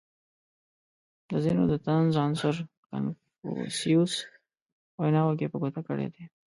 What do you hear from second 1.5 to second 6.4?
د طنز عنصر په کنفوسیوس ویناوو کې په ګوته کړی دی.